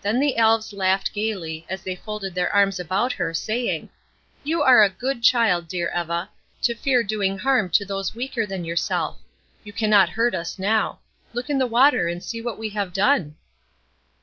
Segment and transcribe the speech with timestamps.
[0.00, 3.90] Then the Elves laughed gayly, as they folded their arms about her, saying,
[4.44, 6.30] "You are a good child, dear Eva,
[6.62, 9.18] to fear doing harm to those weaker than yourself.
[9.62, 11.00] You cannot hurt us now.
[11.34, 13.36] Look in the water and see what we have done."